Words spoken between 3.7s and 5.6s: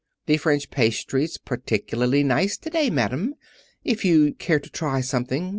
If you'd care to try something?